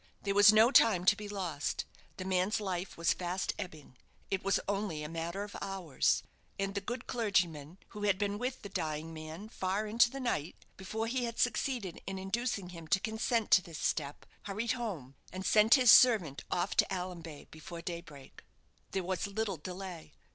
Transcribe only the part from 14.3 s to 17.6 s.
hurried home, and sent his servant off to Allanbay